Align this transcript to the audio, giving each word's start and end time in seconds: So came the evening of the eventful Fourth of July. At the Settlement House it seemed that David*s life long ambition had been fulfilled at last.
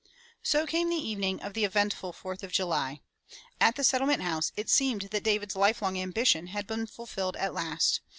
So 0.41 0.65
came 0.65 0.89
the 0.89 0.95
evening 0.95 1.43
of 1.43 1.53
the 1.53 1.63
eventful 1.63 2.13
Fourth 2.13 2.41
of 2.41 2.51
July. 2.51 3.01
At 3.59 3.75
the 3.75 3.83
Settlement 3.83 4.23
House 4.23 4.51
it 4.57 4.67
seemed 4.67 5.03
that 5.03 5.23
David*s 5.23 5.55
life 5.55 5.79
long 5.79 5.95
ambition 5.95 6.47
had 6.47 6.65
been 6.65 6.87
fulfilled 6.87 7.35
at 7.37 7.53
last. 7.53 8.01